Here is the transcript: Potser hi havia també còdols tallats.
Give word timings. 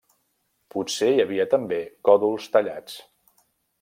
Potser 0.75 1.09
hi 1.15 1.21
havia 1.25 1.47
també 1.51 1.79
còdols 2.09 2.49
tallats. 2.57 2.97